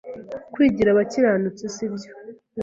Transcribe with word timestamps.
Kwigira 0.53 0.89
abakiranutsi 0.91 1.63
sibyo 1.75 2.11